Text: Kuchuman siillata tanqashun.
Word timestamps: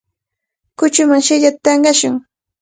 Kuchuman 0.79 1.23
siillata 1.27 1.59
tanqashun. 1.65 2.15